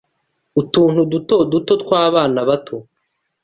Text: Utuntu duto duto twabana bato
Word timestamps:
Utuntu 0.61 0.99
duto 1.11 1.37
duto 1.51 1.73
twabana 1.83 2.39
bato 2.49 2.77